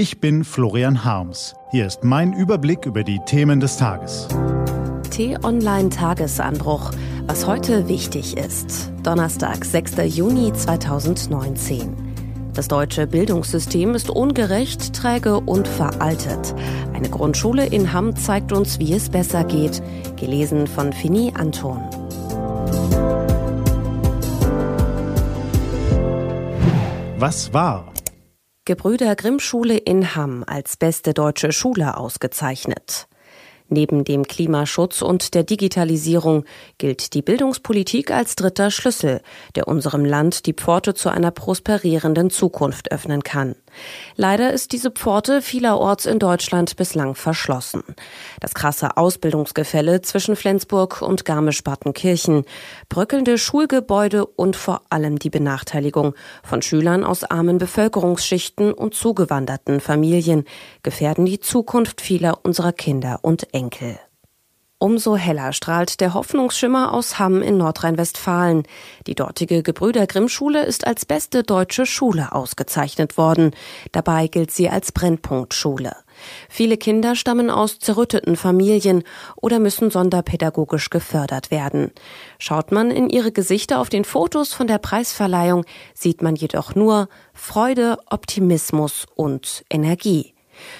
Ich 0.00 0.18
bin 0.18 0.44
Florian 0.44 1.04
Harms. 1.04 1.54
Hier 1.72 1.86
ist 1.86 2.04
mein 2.04 2.32
Überblick 2.32 2.86
über 2.86 3.04
die 3.04 3.20
Themen 3.26 3.60
des 3.60 3.76
Tages. 3.76 4.28
T-Online 5.10 5.90
Tagesanbruch. 5.90 6.92
Was 7.26 7.46
heute 7.46 7.86
wichtig 7.86 8.38
ist. 8.38 8.90
Donnerstag, 9.02 9.62
6. 9.62 9.96
Juni 10.06 10.54
2019. 10.54 11.94
Das 12.54 12.68
deutsche 12.68 13.06
Bildungssystem 13.06 13.94
ist 13.94 14.08
ungerecht, 14.08 14.94
träge 14.94 15.38
und 15.38 15.68
veraltet. 15.68 16.54
Eine 16.94 17.10
Grundschule 17.10 17.66
in 17.66 17.92
Hamm 17.92 18.16
zeigt 18.16 18.52
uns, 18.52 18.78
wie 18.78 18.94
es 18.94 19.10
besser 19.10 19.44
geht. 19.44 19.82
Gelesen 20.16 20.66
von 20.66 20.94
Fini 20.94 21.30
Anton. 21.36 21.82
Was 27.18 27.52
war? 27.52 27.92
Gebrüder 28.70 29.16
Grimm 29.16 29.40
Schule 29.40 29.76
in 29.76 30.14
Hamm 30.14 30.44
als 30.46 30.76
beste 30.76 31.12
deutsche 31.12 31.50
Schule 31.50 31.96
ausgezeichnet. 31.96 33.08
Neben 33.72 34.02
dem 34.02 34.26
Klimaschutz 34.26 35.00
und 35.00 35.34
der 35.34 35.44
Digitalisierung 35.44 36.44
gilt 36.78 37.14
die 37.14 37.22
Bildungspolitik 37.22 38.10
als 38.10 38.34
dritter 38.34 38.72
Schlüssel, 38.72 39.20
der 39.54 39.68
unserem 39.68 40.04
Land 40.04 40.46
die 40.46 40.54
Pforte 40.54 40.92
zu 40.92 41.08
einer 41.08 41.30
prosperierenden 41.30 42.30
Zukunft 42.30 42.90
öffnen 42.90 43.22
kann. 43.22 43.54
Leider 44.16 44.52
ist 44.52 44.72
diese 44.72 44.90
Pforte 44.90 45.40
vielerorts 45.40 46.06
in 46.06 46.18
Deutschland 46.18 46.76
bislang 46.76 47.14
verschlossen. 47.14 47.84
Das 48.40 48.54
krasse 48.54 48.96
Ausbildungsgefälle 48.96 50.02
zwischen 50.02 50.34
Flensburg 50.34 51.02
und 51.02 51.24
Garmisch-Partenkirchen, 51.24 52.44
bröckelnde 52.88 53.38
Schulgebäude 53.38 54.26
und 54.26 54.56
vor 54.56 54.82
allem 54.90 55.18
die 55.18 55.30
Benachteiligung 55.30 56.14
von 56.42 56.62
Schülern 56.62 57.04
aus 57.04 57.22
armen 57.22 57.58
Bevölkerungsschichten 57.58 58.72
und 58.72 58.94
zugewanderten 58.94 59.80
Familien 59.80 60.44
gefährden 60.82 61.24
die 61.24 61.38
Zukunft 61.38 62.00
vieler 62.00 62.40
unserer 62.42 62.72
Kinder 62.72 63.20
und 63.22 63.46
Enkel. 63.60 63.98
Umso 64.78 65.16
heller 65.16 65.52
strahlt 65.52 66.00
der 66.00 66.14
Hoffnungsschimmer 66.14 66.94
aus 66.94 67.18
Hamm 67.18 67.42
in 67.42 67.58
Nordrhein-Westfalen. 67.58 68.62
Die 69.06 69.14
dortige 69.14 69.62
Gebrüder 69.62 70.06
Grimm 70.06 70.30
Schule 70.30 70.64
ist 70.64 70.86
als 70.86 71.04
beste 71.04 71.42
deutsche 71.42 71.84
Schule 71.84 72.32
ausgezeichnet 72.32 73.18
worden. 73.18 73.50
Dabei 73.92 74.28
gilt 74.28 74.50
sie 74.50 74.70
als 74.70 74.92
Brennpunktschule. 74.92 75.94
Viele 76.48 76.78
Kinder 76.78 77.14
stammen 77.14 77.50
aus 77.50 77.78
zerrütteten 77.78 78.36
Familien 78.36 79.02
oder 79.36 79.58
müssen 79.58 79.90
sonderpädagogisch 79.90 80.88
gefördert 80.88 81.50
werden. 81.50 81.92
Schaut 82.38 82.72
man 82.72 82.90
in 82.90 83.10
ihre 83.10 83.32
Gesichter 83.32 83.80
auf 83.80 83.90
den 83.90 84.06
Fotos 84.06 84.54
von 84.54 84.66
der 84.66 84.78
Preisverleihung, 84.78 85.66
sieht 85.92 86.22
man 86.22 86.34
jedoch 86.34 86.74
nur 86.74 87.10
Freude, 87.34 87.98
Optimismus 88.08 89.04
und 89.14 89.66
Energie. 89.68 90.32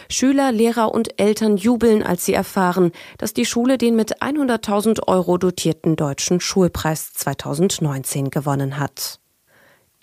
Schüler, 0.09 0.53
Lehrer 0.53 0.93
und 0.93 1.21
Eltern 1.21 1.57
jubeln, 1.57 2.03
als 2.03 2.25
sie 2.25 2.35
erfahren, 2.35 2.93
dass 3.19 3.35
die 3.35 3.47
Schule 3.47 3.79
den 3.79 3.97
mit 3.97 4.23
100.000 4.23 5.07
Euro 5.07 5.39
dotierten 5.39 5.97
Deutschen 5.97 6.41
Schulpreis 6.41 7.13
2019 7.13 8.31
gewonnen 8.31 8.79
hat. 8.79 9.21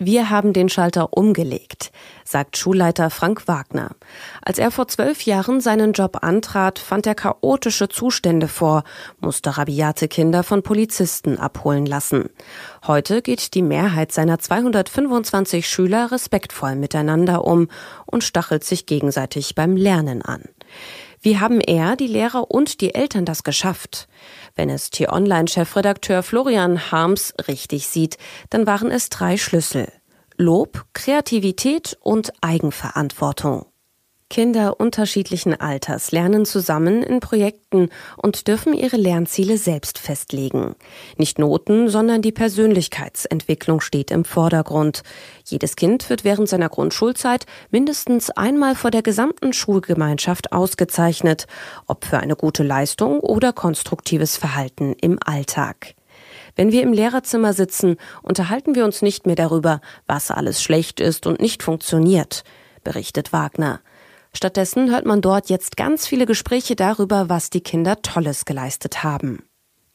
Wir 0.00 0.30
haben 0.30 0.52
den 0.52 0.68
Schalter 0.68 1.12
umgelegt, 1.12 1.90
sagt 2.24 2.56
Schulleiter 2.56 3.10
Frank 3.10 3.48
Wagner. 3.48 3.96
Als 4.42 4.60
er 4.60 4.70
vor 4.70 4.86
zwölf 4.86 5.22
Jahren 5.22 5.60
seinen 5.60 5.92
Job 5.92 6.18
antrat, 6.22 6.78
fand 6.78 7.04
er 7.08 7.16
chaotische 7.16 7.88
Zustände 7.88 8.46
vor, 8.46 8.84
musste 9.18 9.58
rabiate 9.58 10.06
Kinder 10.06 10.44
von 10.44 10.62
Polizisten 10.62 11.36
abholen 11.36 11.84
lassen. 11.84 12.30
Heute 12.86 13.22
geht 13.22 13.54
die 13.54 13.62
Mehrheit 13.62 14.12
seiner 14.12 14.38
225 14.38 15.68
Schüler 15.68 16.12
respektvoll 16.12 16.76
miteinander 16.76 17.44
um 17.44 17.66
und 18.06 18.22
stachelt 18.22 18.62
sich 18.62 18.86
gegenseitig 18.86 19.56
beim 19.56 19.76
Lernen 19.76 20.22
an. 20.22 20.44
Wie 21.20 21.38
haben 21.38 21.60
er, 21.60 21.96
die 21.96 22.06
Lehrer 22.06 22.50
und 22.50 22.80
die 22.80 22.94
Eltern 22.94 23.24
das 23.24 23.42
geschafft? 23.42 24.08
Wenn 24.54 24.70
es 24.70 24.90
T-Online-Chefredakteur 24.90 26.22
Florian 26.22 26.90
Harms 26.90 27.34
richtig 27.48 27.88
sieht, 27.88 28.18
dann 28.50 28.66
waren 28.66 28.90
es 28.90 29.08
drei 29.08 29.36
Schlüssel. 29.36 29.90
Lob, 30.36 30.84
Kreativität 30.92 31.98
und 32.00 32.32
Eigenverantwortung. 32.40 33.66
Kinder 34.30 34.78
unterschiedlichen 34.78 35.58
Alters 35.58 36.12
lernen 36.12 36.44
zusammen 36.44 37.02
in 37.02 37.20
Projekten 37.20 37.88
und 38.16 38.46
dürfen 38.46 38.74
ihre 38.74 38.98
Lernziele 38.98 39.56
selbst 39.56 39.98
festlegen. 39.98 40.74
Nicht 41.16 41.38
Noten, 41.38 41.88
sondern 41.88 42.20
die 42.20 42.32
Persönlichkeitsentwicklung 42.32 43.80
steht 43.80 44.10
im 44.10 44.26
Vordergrund. 44.26 45.02
Jedes 45.46 45.76
Kind 45.76 46.10
wird 46.10 46.24
während 46.24 46.46
seiner 46.46 46.68
Grundschulzeit 46.68 47.46
mindestens 47.70 48.30
einmal 48.30 48.74
vor 48.74 48.90
der 48.90 49.02
gesamten 49.02 49.54
Schulgemeinschaft 49.54 50.52
ausgezeichnet, 50.52 51.46
ob 51.86 52.04
für 52.04 52.18
eine 52.18 52.36
gute 52.36 52.62
Leistung 52.62 53.20
oder 53.20 53.54
konstruktives 53.54 54.36
Verhalten 54.36 54.94
im 55.00 55.18
Alltag. 55.24 55.94
Wenn 56.54 56.70
wir 56.70 56.82
im 56.82 56.92
Lehrerzimmer 56.92 57.54
sitzen, 57.54 57.96
unterhalten 58.22 58.74
wir 58.74 58.84
uns 58.84 59.00
nicht 59.00 59.26
mehr 59.26 59.36
darüber, 59.36 59.80
was 60.06 60.30
alles 60.30 60.62
schlecht 60.62 61.00
ist 61.00 61.26
und 61.26 61.40
nicht 61.40 61.62
funktioniert, 61.62 62.44
berichtet 62.84 63.32
Wagner. 63.32 63.80
Stattdessen 64.32 64.90
hört 64.90 65.06
man 65.06 65.20
dort 65.20 65.48
jetzt 65.48 65.76
ganz 65.76 66.06
viele 66.06 66.26
Gespräche 66.26 66.76
darüber, 66.76 67.28
was 67.28 67.50
die 67.50 67.60
Kinder 67.60 68.02
Tolles 68.02 68.44
geleistet 68.44 69.02
haben. 69.02 69.42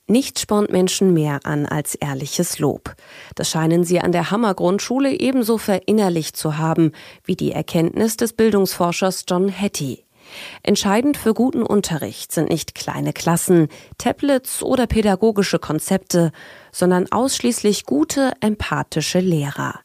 Nichts 0.05 0.41
spornt 0.41 0.69
Menschen 0.69 1.13
mehr 1.13 1.39
an 1.44 1.66
als 1.66 1.95
ehrliches 1.95 2.59
Lob. 2.59 2.94
Das 3.35 3.49
scheinen 3.49 3.85
sie 3.85 4.01
an 4.01 4.11
der 4.11 4.31
Hammer 4.31 4.53
Grundschule 4.53 5.17
ebenso 5.17 5.57
verinnerlicht 5.57 6.35
zu 6.35 6.57
haben 6.57 6.91
wie 7.23 7.38
die 7.38 7.53
Erkenntnis 7.53 8.17
des 8.17 8.33
Bildungsforschers 8.33 9.23
John 9.29 9.49
Hattie. 9.49 10.03
Entscheidend 10.61 11.15
für 11.15 11.33
guten 11.33 11.63
Unterricht 11.63 12.31
sind 12.31 12.50
nicht 12.50 12.75
kleine 12.75 13.13
Klassen, 13.13 13.67
Tablets 13.97 14.61
oder 14.61 14.88
pädagogische 14.88 15.59
Konzepte, 15.59 16.31
sondern 16.71 17.09
ausschließlich 17.11 17.85
gute, 17.85 18.33
empathische 18.41 19.19
Lehrer. 19.19 19.79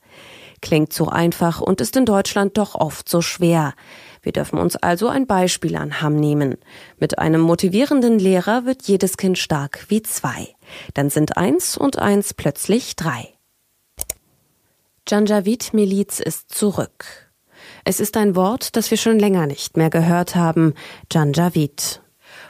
Klingt 0.61 0.93
so 0.93 1.09
einfach 1.09 1.61
und 1.61 1.81
ist 1.81 1.97
in 1.97 2.05
Deutschland 2.05 2.59
doch 2.59 2.75
oft 2.75 3.09
so 3.09 3.21
schwer. 3.21 3.75
Wir 4.23 4.33
dürfen 4.33 4.59
uns 4.59 4.77
also 4.77 5.09
ein 5.09 5.27
Beispiel 5.27 5.77
an 5.77 6.01
Hamm 6.01 6.17
nehmen. 6.17 6.57
Mit 6.99 7.19
einem 7.19 7.41
motivierenden 7.41 8.19
Lehrer 8.19 8.65
wird 8.65 8.83
jedes 8.83 9.17
Kind 9.17 9.39
stark 9.39 9.87
wie 9.89 10.03
zwei. 10.03 10.49
Dann 10.95 11.11
sind 11.11 11.37
eins 11.37 11.77
und 11.77 11.99
eins 11.99 12.35
plötzlich 12.35 12.97
drei. 12.97 13.35
Janjaweed-Miliz 15.09 16.21
ist 16.21 16.53
zurück. 16.53 17.29
Es 17.85 18.01
ist 18.01 18.17
ein 18.17 18.37
Wort, 18.37 18.77
das 18.77 18.91
wir 18.91 18.99
schon 18.99 19.19
länger 19.19 19.47
nicht 19.47 19.77
mehr 19.77 19.91
gehört 19.91 20.37
haben. 20.37 20.75
Janjaweed. 21.11 22.03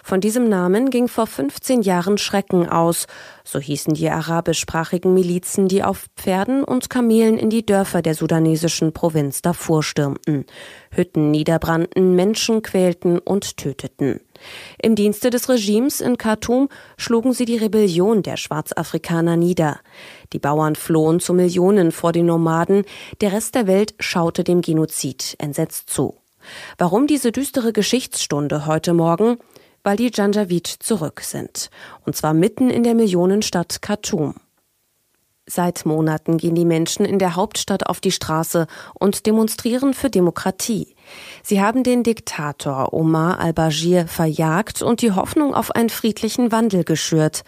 Von 0.03 0.21
diesem 0.21 0.49
Namen 0.49 0.91
ging 0.91 1.09
vor 1.09 1.27
15 1.27 1.83
Jahren 1.83 2.19
Schrecken 2.19 2.69
aus. 2.69 3.07
So 3.45 3.59
hießen 3.59 3.95
die 3.95 4.09
arabischsprachigen 4.09 5.13
Milizen, 5.15 5.69
die 5.69 5.83
auf 5.83 6.07
Pferden 6.17 6.65
und 6.65 6.91
Kamelen 6.91 7.39
in 7.39 7.51
die 7.51 7.65
Dörfer 7.65 8.03
der 8.03 8.15
sudanesischen 8.15 8.93
Provinz 8.93 9.43
Darfur 9.43 9.83
stürmten. 9.83 10.47
Hütten 10.91 11.31
niederbrannten, 11.31 12.15
Menschen 12.15 12.63
quälten 12.63 13.19
und 13.19 13.57
töteten. 13.57 14.21
Im 14.81 14.95
Dienste 14.95 15.31
des 15.31 15.49
Regimes 15.49 16.01
in 16.01 16.17
Khartoum 16.17 16.69
schlugen 16.97 17.33
sie 17.33 17.45
die 17.45 17.57
Rebellion 17.57 18.23
der 18.23 18.37
Schwarzafrikaner 18.37 19.37
nieder. 19.37 19.81
Die 20.33 20.39
Bauern 20.39 20.77
flohen 20.77 21.21
zu 21.21 21.35
Millionen 21.35 21.93
vor 21.93 22.13
den 22.13 22.27
Nomaden, 22.27 22.85
der 23.21 23.33
Rest 23.33 23.55
der 23.55 23.67
Welt 23.67 23.95
schaute 23.99 24.45
dem 24.45 24.61
Genozid 24.61 25.35
entsetzt 25.39 25.91
zu. 25.91 26.17
Warum 26.79 27.07
diese 27.07 27.33
düstere 27.33 27.73
Geschichtsstunde 27.73 28.67
heute 28.67 28.95
Morgen? 28.95 29.39
Weil 29.83 29.97
die 29.97 30.11
Janjaweed 30.13 30.67
zurück 30.67 31.21
sind. 31.21 31.71
Und 32.05 32.17
zwar 32.17 32.35
mitten 32.35 32.71
in 32.71 32.83
der 32.83 32.95
Millionenstadt 32.95 33.83
Khartoum. 33.83 34.35
Seit 35.51 35.87
Monaten 35.87 36.37
gehen 36.37 36.55
die 36.55 36.67
Menschen 36.67 37.07
in 37.07 37.19
der 37.19 37.35
Hauptstadt 37.35 37.87
auf 37.87 38.01
die 38.01 38.13
Straße 38.13 38.67
und 38.93 39.25
demonstrieren 39.25 39.95
für 39.95 40.11
Demokratie. 40.11 40.95
Sie 41.43 41.63
haben 41.63 41.85
den 41.85 42.03
Diktator 42.03 42.93
Omar 42.93 43.41
al-Bashir 43.41 44.07
verjagt 44.09 44.83
und 44.83 45.01
die 45.01 45.13
Hoffnung 45.13 45.55
auf 45.55 45.71
einen 45.71 45.89
friedlichen 45.89 46.53
Wandel 46.53 46.85
geschürt. 46.85 47.45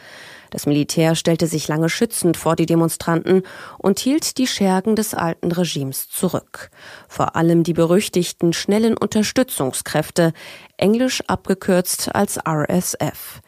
Das 0.50 0.66
Militär 0.66 1.14
stellte 1.14 1.46
sich 1.46 1.68
lange 1.68 1.88
schützend 1.88 2.36
vor 2.36 2.56
die 2.56 2.66
Demonstranten 2.66 3.42
und 3.78 4.00
hielt 4.00 4.36
die 4.38 4.46
Schergen 4.46 4.96
des 4.96 5.14
alten 5.14 5.52
Regimes 5.52 6.08
zurück. 6.08 6.70
Vor 7.08 7.36
allem 7.36 7.62
die 7.62 7.72
berüchtigten 7.72 8.52
schnellen 8.52 8.96
Unterstützungskräfte, 8.96 10.32
englisch 10.76 11.22
abgekürzt 11.28 12.14
als 12.14 12.38
RSF. 12.46 13.40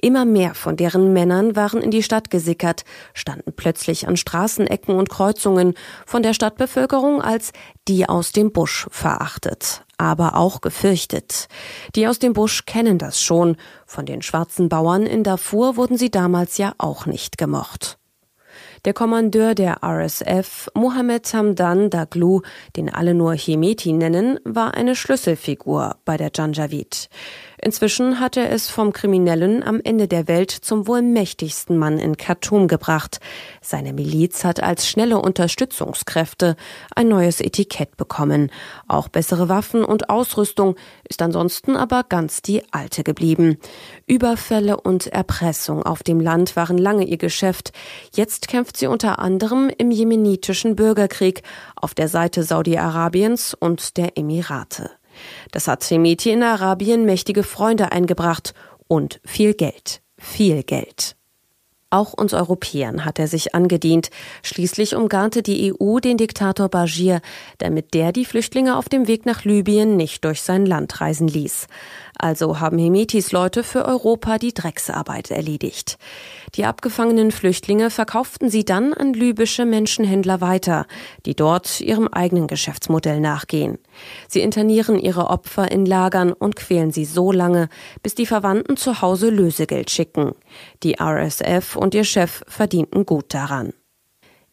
Immer 0.00 0.26
mehr 0.26 0.54
von 0.54 0.76
deren 0.76 1.14
Männern 1.14 1.56
waren 1.56 1.80
in 1.80 1.90
die 1.90 2.02
Stadt 2.02 2.30
gesickert, 2.30 2.84
standen 3.14 3.54
plötzlich 3.54 4.06
an 4.06 4.18
Straßenecken 4.18 4.96
und 4.96 5.08
Kreuzungen, 5.08 5.74
von 6.04 6.22
der 6.22 6.34
Stadtbevölkerung 6.34 7.22
als 7.22 7.52
die 7.88 8.06
aus 8.06 8.32
dem 8.32 8.52
Busch 8.52 8.86
verachtet, 8.90 9.83
aber 9.98 10.36
auch 10.36 10.60
gefürchtet. 10.60 11.48
Die 11.94 12.06
aus 12.06 12.18
dem 12.18 12.32
Busch 12.32 12.64
kennen 12.66 12.98
das 12.98 13.20
schon. 13.20 13.56
Von 13.86 14.06
den 14.06 14.22
schwarzen 14.22 14.68
Bauern 14.68 15.06
in 15.06 15.22
Darfur 15.22 15.76
wurden 15.76 15.96
sie 15.96 16.10
damals 16.10 16.58
ja 16.58 16.72
auch 16.78 17.06
nicht 17.06 17.38
gemocht. 17.38 17.98
Der 18.84 18.92
Kommandeur 18.92 19.54
der 19.54 19.82
RSF, 19.82 20.68
Mohammed 20.74 21.32
Hamdan 21.32 21.88
Daglu, 21.88 22.42
den 22.76 22.92
alle 22.92 23.14
nur 23.14 23.34
Hemeti 23.34 23.92
nennen, 23.92 24.38
war 24.44 24.74
eine 24.74 24.94
Schlüsselfigur 24.94 25.96
bei 26.04 26.18
der 26.18 26.30
Janjaweed. 26.34 27.08
Inzwischen 27.64 28.20
hat 28.20 28.36
er 28.36 28.52
es 28.52 28.68
vom 28.68 28.92
Kriminellen 28.92 29.62
am 29.62 29.80
Ende 29.82 30.06
der 30.06 30.28
Welt 30.28 30.50
zum 30.50 30.86
wohl 30.86 31.00
mächtigsten 31.00 31.78
Mann 31.78 31.98
in 31.98 32.18
Khartoum 32.18 32.68
gebracht. 32.68 33.20
Seine 33.62 33.94
Miliz 33.94 34.44
hat 34.44 34.62
als 34.62 34.86
schnelle 34.86 35.16
Unterstützungskräfte 35.16 36.56
ein 36.94 37.08
neues 37.08 37.40
Etikett 37.40 37.96
bekommen. 37.96 38.50
Auch 38.86 39.08
bessere 39.08 39.48
Waffen 39.48 39.82
und 39.82 40.10
Ausrüstung 40.10 40.76
ist 41.08 41.22
ansonsten 41.22 41.74
aber 41.74 42.02
ganz 42.02 42.42
die 42.42 42.62
alte 42.70 43.02
geblieben. 43.02 43.56
Überfälle 44.06 44.78
und 44.78 45.06
Erpressung 45.06 45.82
auf 45.84 46.02
dem 46.02 46.20
Land 46.20 46.56
waren 46.56 46.76
lange 46.76 47.04
ihr 47.04 47.16
Geschäft. 47.16 47.72
Jetzt 48.12 48.46
kämpft 48.46 48.76
sie 48.76 48.88
unter 48.88 49.20
anderem 49.20 49.70
im 49.78 49.90
jemenitischen 49.90 50.76
Bürgerkrieg 50.76 51.42
auf 51.76 51.94
der 51.94 52.08
Seite 52.08 52.42
Saudi-Arabiens 52.42 53.54
und 53.58 53.96
der 53.96 54.18
Emirate. 54.18 54.90
Das 55.52 55.68
hat 55.68 55.82
Semeti 55.82 56.30
in 56.30 56.42
Arabien 56.42 57.04
mächtige 57.04 57.42
Freunde 57.42 57.92
eingebracht 57.92 58.54
und 58.88 59.20
viel 59.24 59.54
Geld. 59.54 60.00
Viel 60.18 60.62
Geld. 60.62 61.16
Auch 61.94 62.12
uns 62.12 62.34
Europäern 62.34 63.04
hat 63.04 63.20
er 63.20 63.28
sich 63.28 63.54
angedient. 63.54 64.10
Schließlich 64.42 64.96
umgarnte 64.96 65.42
die 65.44 65.72
EU 65.72 66.00
den 66.00 66.16
Diktator 66.16 66.68
Bashir, 66.68 67.20
damit 67.58 67.94
der 67.94 68.10
die 68.10 68.24
Flüchtlinge 68.24 68.76
auf 68.76 68.88
dem 68.88 69.06
Weg 69.06 69.26
nach 69.26 69.44
Libyen 69.44 69.96
nicht 69.96 70.24
durch 70.24 70.42
sein 70.42 70.66
Land 70.66 71.00
reisen 71.00 71.28
ließ. 71.28 71.68
Also 72.18 72.58
haben 72.58 72.78
Hemetis 72.78 73.30
Leute 73.30 73.62
für 73.62 73.84
Europa 73.84 74.38
die 74.38 74.52
Drecksarbeit 74.52 75.30
erledigt. 75.30 75.98
Die 76.56 76.64
abgefangenen 76.64 77.30
Flüchtlinge 77.30 77.90
verkauften 77.90 78.50
sie 78.50 78.64
dann 78.64 78.92
an 78.92 79.12
libysche 79.12 79.64
Menschenhändler 79.64 80.40
weiter, 80.40 80.86
die 81.26 81.36
dort 81.36 81.80
ihrem 81.80 82.08
eigenen 82.08 82.48
Geschäftsmodell 82.48 83.20
nachgehen. 83.20 83.78
Sie 84.28 84.40
internieren 84.40 84.98
ihre 84.98 85.30
Opfer 85.30 85.70
in 85.70 85.86
Lagern 85.86 86.32
und 86.32 86.56
quälen 86.56 86.92
sie 86.92 87.04
so 87.04 87.32
lange, 87.32 87.68
bis 88.02 88.14
die 88.14 88.26
Verwandten 88.26 88.76
zu 88.76 89.02
Hause 89.02 89.30
Lösegeld 89.30 89.90
schicken. 89.90 90.32
Die 90.82 91.00
RSF 91.00 91.76
und 91.76 91.94
ihr 91.94 92.04
Chef 92.04 92.42
verdienten 92.48 93.06
gut 93.06 93.32
daran. 93.34 93.72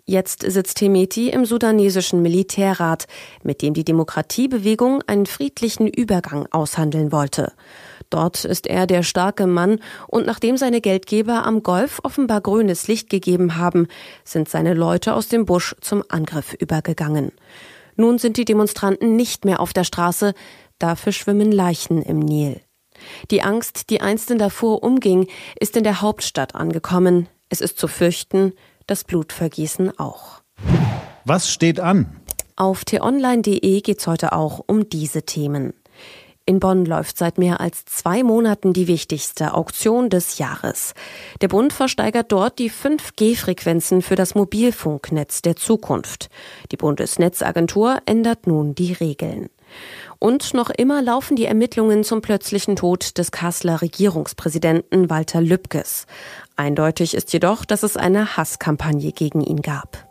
Jetzt 0.05 0.43
sitzt 0.45 0.81
Hemeti 0.81 1.29
im 1.29 1.45
sudanesischen 1.45 2.21
Militärrat, 2.21 3.07
mit 3.43 3.61
dem 3.61 3.73
die 3.73 3.85
Demokratiebewegung 3.85 5.01
einen 5.07 5.25
friedlichen 5.25 5.87
Übergang 5.87 6.47
aushandeln 6.51 7.11
wollte. 7.11 7.53
Dort 8.09 8.43
ist 8.43 8.67
er 8.67 8.87
der 8.87 9.03
starke 9.03 9.47
Mann 9.47 9.79
und 10.07 10.25
nachdem 10.25 10.57
seine 10.57 10.81
Geldgeber 10.81 11.45
am 11.45 11.63
Golf 11.63 12.01
offenbar 12.03 12.41
grünes 12.41 12.87
Licht 12.89 13.09
gegeben 13.09 13.55
haben, 13.55 13.87
sind 14.25 14.49
seine 14.49 14.73
Leute 14.73 15.13
aus 15.13 15.29
dem 15.29 15.45
Busch 15.45 15.75
zum 15.79 16.03
Angriff 16.09 16.53
übergegangen. 16.53 17.31
Nun 17.95 18.17
sind 18.17 18.37
die 18.37 18.45
Demonstranten 18.45 19.15
nicht 19.15 19.45
mehr 19.45 19.59
auf 19.59 19.73
der 19.73 19.83
Straße, 19.83 20.33
dafür 20.79 21.11
schwimmen 21.11 21.51
Leichen 21.51 22.01
im 22.01 22.19
Nil. 22.19 22.61
Die 23.31 23.41
Angst, 23.41 23.89
die 23.89 24.01
einst 24.01 24.31
in 24.31 24.37
Darfur 24.37 24.83
umging, 24.83 25.27
ist 25.59 25.75
in 25.75 25.83
der 25.83 26.01
Hauptstadt 26.01 26.55
angekommen. 26.55 27.27
Es 27.49 27.61
ist 27.61 27.77
zu 27.77 27.87
fürchten, 27.87 28.53
das 28.87 29.03
Blutvergießen 29.03 29.97
auch. 29.97 30.41
Was 31.25 31.49
steht 31.49 31.79
an? 31.79 32.21
Auf 32.55 32.85
t-online.de 32.85 33.81
geht 33.81 33.99
es 33.99 34.07
heute 34.07 34.33
auch 34.33 34.63
um 34.67 34.89
diese 34.89 35.23
Themen. 35.23 35.73
In 36.51 36.59
Bonn 36.59 36.83
läuft 36.83 37.17
seit 37.17 37.37
mehr 37.37 37.61
als 37.61 37.85
zwei 37.85 38.23
Monaten 38.23 38.73
die 38.73 38.89
wichtigste 38.89 39.53
Auktion 39.53 40.09
des 40.09 40.37
Jahres. 40.37 40.93
Der 41.39 41.47
Bund 41.47 41.71
versteigert 41.71 42.29
dort 42.29 42.59
die 42.59 42.69
5G-Frequenzen 42.69 44.01
für 44.01 44.17
das 44.17 44.35
Mobilfunknetz 44.35 45.41
der 45.41 45.55
Zukunft. 45.55 46.29
Die 46.73 46.75
Bundesnetzagentur 46.75 47.99
ändert 48.05 48.47
nun 48.47 48.75
die 48.75 48.91
Regeln. 48.91 49.49
Und 50.19 50.53
noch 50.53 50.69
immer 50.69 51.01
laufen 51.01 51.37
die 51.37 51.45
Ermittlungen 51.45 52.03
zum 52.03 52.19
plötzlichen 52.21 52.75
Tod 52.75 53.17
des 53.17 53.31
Kasseler 53.31 53.81
Regierungspräsidenten 53.81 55.09
Walter 55.09 55.39
Lübkes. 55.39 56.05
Eindeutig 56.57 57.13
ist 57.13 57.31
jedoch, 57.31 57.63
dass 57.63 57.83
es 57.83 57.95
eine 57.95 58.35
Hasskampagne 58.35 59.13
gegen 59.13 59.39
ihn 59.39 59.61
gab. 59.61 60.10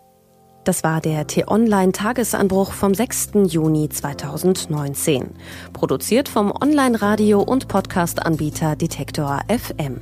Das 0.71 0.85
war 0.85 1.01
der 1.01 1.27
T-Online-Tagesanbruch 1.27 2.71
vom 2.71 2.95
6. 2.95 3.31
Juni 3.49 3.89
2019. 3.89 5.31
Produziert 5.73 6.29
vom 6.29 6.53
Online-Radio- 6.53 7.43
und 7.43 7.67
Podcast-Anbieter 7.67 8.77
Detektor 8.77 9.41
FM. 9.49 9.99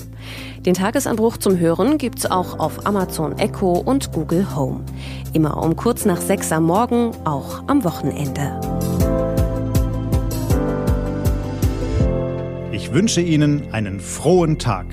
Den 0.67 0.75
Tagesanbruch 0.75 1.39
zum 1.39 1.59
Hören 1.59 1.97
gibt's 1.97 2.27
auch 2.27 2.59
auf 2.59 2.85
Amazon 2.85 3.39
Echo 3.39 3.79
und 3.79 4.13
Google 4.13 4.55
Home. 4.55 4.85
Immer 5.33 5.57
um 5.57 5.75
kurz 5.75 6.05
nach 6.05 6.21
sechs 6.21 6.53
am 6.53 6.65
Morgen, 6.65 7.13
auch 7.25 7.67
am 7.67 7.83
Wochenende. 7.83 8.61
Ich 12.73 12.93
wünsche 12.93 13.23
Ihnen 13.23 13.73
einen 13.73 14.01
frohen 14.01 14.59
Tag. 14.59 14.85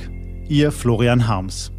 Ihr 0.48 0.72
Florian 0.72 1.28
Harms. 1.28 1.74